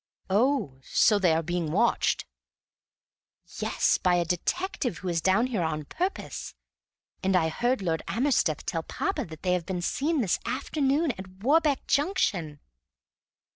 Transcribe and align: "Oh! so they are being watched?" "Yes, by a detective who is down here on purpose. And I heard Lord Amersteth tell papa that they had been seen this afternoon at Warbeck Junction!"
"Oh! 0.31 0.79
so 0.81 1.19
they 1.19 1.31
are 1.31 1.43
being 1.43 1.71
watched?" 1.71 2.25
"Yes, 3.59 3.99
by 3.99 4.15
a 4.15 4.25
detective 4.25 4.97
who 4.97 5.09
is 5.09 5.21
down 5.21 5.45
here 5.45 5.61
on 5.61 5.85
purpose. 5.85 6.55
And 7.21 7.35
I 7.35 7.49
heard 7.49 7.83
Lord 7.83 8.01
Amersteth 8.07 8.65
tell 8.65 8.81
papa 8.81 9.25
that 9.25 9.43
they 9.43 9.53
had 9.53 9.67
been 9.67 9.83
seen 9.83 10.21
this 10.21 10.39
afternoon 10.43 11.11
at 11.19 11.27
Warbeck 11.43 11.85
Junction!" 11.85 12.59